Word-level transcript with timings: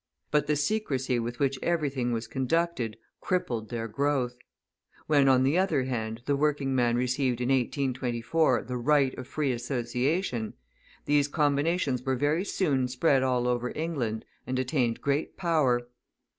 But 0.31 0.47
the 0.47 0.55
secrecy 0.55 1.19
with 1.19 1.37
which 1.39 1.59
everything 1.61 2.11
was 2.11 2.25
conducted 2.25 2.97
crippled 3.19 3.69
their 3.69 3.87
growth. 3.87 4.35
When, 5.05 5.27
on 5.29 5.43
the 5.43 5.59
other 5.59 5.83
hand, 5.83 6.23
the 6.25 6.35
working 6.35 6.73
man 6.73 6.95
received 6.95 7.39
in 7.39 7.49
1824 7.49 8.63
the 8.63 8.77
right 8.77 9.15
of 9.15 9.27
free 9.27 9.51
association, 9.51 10.55
these 11.05 11.27
combinations 11.27 12.01
were 12.01 12.15
very 12.15 12.43
soon 12.45 12.87
spread 12.87 13.21
over 13.21 13.69
all 13.69 13.75
England 13.79 14.25
and 14.47 14.57
attained 14.57 15.01
great 15.01 15.37
power. 15.37 15.87